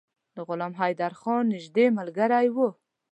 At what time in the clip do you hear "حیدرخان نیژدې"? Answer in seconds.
0.81-1.85